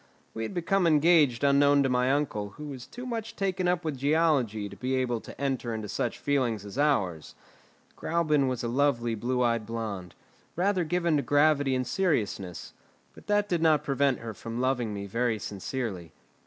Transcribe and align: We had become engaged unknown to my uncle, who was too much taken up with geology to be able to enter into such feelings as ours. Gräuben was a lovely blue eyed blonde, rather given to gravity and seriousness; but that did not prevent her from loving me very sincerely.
We 0.33 0.41
had 0.41 0.55
become 0.55 0.87
engaged 0.87 1.43
unknown 1.43 1.83
to 1.83 1.87
my 1.89 2.11
uncle, 2.11 2.55
who 2.57 2.65
was 2.65 2.87
too 2.87 3.05
much 3.05 3.35
taken 3.35 3.67
up 3.67 3.85
with 3.85 3.99
geology 3.99 4.67
to 4.67 4.75
be 4.75 4.95
able 4.95 5.21
to 5.21 5.39
enter 5.39 5.75
into 5.75 5.87
such 5.87 6.17
feelings 6.17 6.65
as 6.65 6.75
ours. 6.79 7.35
Gräuben 7.95 8.47
was 8.47 8.63
a 8.63 8.67
lovely 8.67 9.13
blue 9.13 9.43
eyed 9.43 9.67
blonde, 9.67 10.15
rather 10.55 10.83
given 10.85 11.17
to 11.17 11.21
gravity 11.21 11.75
and 11.75 11.85
seriousness; 11.85 12.73
but 13.13 13.27
that 13.27 13.47
did 13.47 13.61
not 13.61 13.83
prevent 13.83 14.21
her 14.21 14.33
from 14.33 14.59
loving 14.59 14.91
me 14.91 15.05
very 15.05 15.37
sincerely. 15.37 16.11